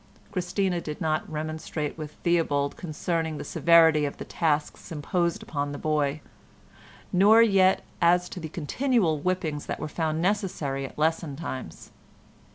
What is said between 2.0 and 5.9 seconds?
Theobald concerning the severity of the tasks imposed upon their